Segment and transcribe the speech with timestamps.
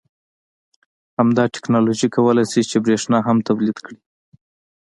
[1.17, 3.99] همدا تکنالوژي کولای شي چې بریښنا هم تولید کړي